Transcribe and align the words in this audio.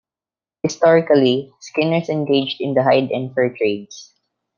Historically, 0.63 1.53
skinners 1.59 2.09
engaged 2.09 2.59
in 2.59 2.73
the 2.73 2.81
hide 2.81 3.11
and 3.11 3.35
fur 3.35 3.55
trades. 3.55 4.15